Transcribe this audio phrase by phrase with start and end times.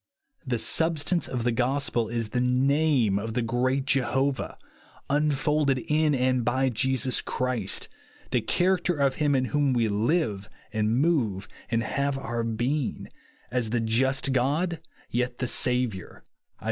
[0.47, 4.57] The substance of the gospel is the name of the great Jehovah,
[5.11, 7.87] imfolded in and by Jesus Christ;
[8.31, 13.09] the ciia racter of him in whom we" live and move and have our being,"
[13.51, 16.29] as the "iust God, yet the Saviour," (Is.